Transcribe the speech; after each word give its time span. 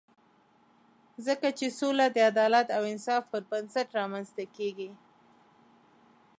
ځکه 1.25 1.47
چې 1.57 1.67
سوله 1.79 2.05
د 2.11 2.17
عدالت 2.31 2.67
او 2.77 2.81
انصاف 2.91 3.23
پر 3.31 3.41
بنسټ 3.51 3.87
رامنځته 3.99 4.43
کېږي. 4.55 4.89